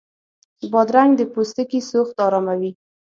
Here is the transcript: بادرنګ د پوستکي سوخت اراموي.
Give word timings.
بادرنګ 0.71 1.11
د 1.17 1.21
پوستکي 1.33 1.79
سوخت 1.89 2.15
اراموي. 2.25 2.71